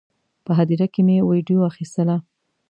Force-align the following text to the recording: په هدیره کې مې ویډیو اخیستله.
په 0.45 0.51
هدیره 0.57 0.87
کې 0.93 1.01
مې 1.07 1.17
ویډیو 1.29 1.67
اخیستله. 1.71 2.15